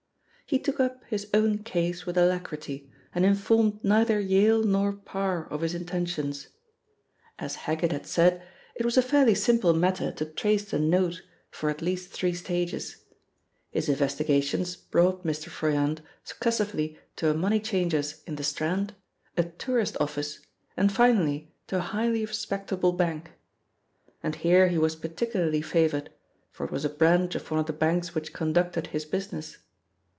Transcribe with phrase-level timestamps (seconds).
[0.47, 5.61] He took up his own case with alacrity, and informed neither Yale nor Parr of
[5.61, 6.49] his intentions.
[7.39, 8.43] As Heggitt had said,
[8.75, 12.97] it was a fairly simple matter to trace the note, for at least three stages.
[13.69, 15.47] His investigations brought Mr.
[15.47, 18.93] Froyant successively to a money changer's in the Strand,
[19.37, 20.39] a tourist office
[20.75, 23.31] and finally to a highly respectable bank.
[24.21, 26.09] And here he was particularly favoured,
[26.51, 29.59] for it was a branch of one of the banks which conducted his business.